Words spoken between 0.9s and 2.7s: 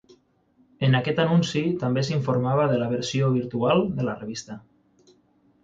aquest anunci també s'informava